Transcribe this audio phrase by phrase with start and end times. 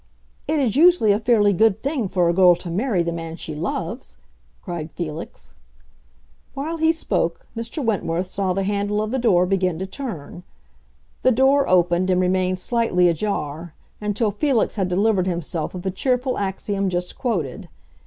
[0.47, 3.53] "It is usually a fairly good thing for a girl to marry the man she
[3.53, 4.17] loves!"
[4.63, 5.53] cried Felix.
[6.55, 7.85] While he spoke, Mr.
[7.85, 10.41] Wentworth saw the handle of the door begin to turn;
[11.21, 16.35] the door opened and remained slightly ajar, until Felix had delivered himself of the cheerful
[16.39, 17.69] axiom just quoted.